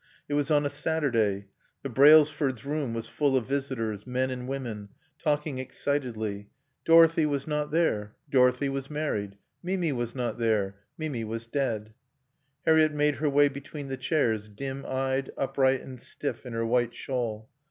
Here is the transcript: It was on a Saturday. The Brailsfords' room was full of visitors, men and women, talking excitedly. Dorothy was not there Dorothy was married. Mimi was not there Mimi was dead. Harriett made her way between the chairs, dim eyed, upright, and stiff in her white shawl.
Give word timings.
It 0.27 0.33
was 0.33 0.49
on 0.49 0.65
a 0.65 0.69
Saturday. 0.71 1.45
The 1.83 1.89
Brailsfords' 1.89 2.65
room 2.65 2.95
was 2.95 3.07
full 3.07 3.37
of 3.37 3.45
visitors, 3.45 4.07
men 4.07 4.31
and 4.31 4.47
women, 4.47 4.89
talking 5.23 5.59
excitedly. 5.59 6.49
Dorothy 6.85 7.27
was 7.27 7.45
not 7.45 7.69
there 7.69 8.15
Dorothy 8.27 8.67
was 8.67 8.89
married. 8.89 9.37
Mimi 9.61 9.91
was 9.91 10.15
not 10.15 10.39
there 10.39 10.77
Mimi 10.97 11.23
was 11.23 11.45
dead. 11.45 11.93
Harriett 12.65 12.93
made 12.93 13.17
her 13.17 13.29
way 13.29 13.47
between 13.47 13.89
the 13.89 13.95
chairs, 13.97 14.49
dim 14.49 14.85
eyed, 14.87 15.29
upright, 15.37 15.81
and 15.81 15.99
stiff 16.01 16.47
in 16.47 16.53
her 16.53 16.65
white 16.65 16.95
shawl. 16.95 17.47